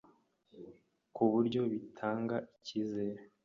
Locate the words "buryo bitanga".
1.31-2.35